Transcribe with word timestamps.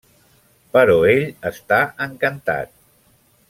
Però 0.77 0.95
ell 1.11 1.27
està 1.51 1.79
encantat. 2.09 2.77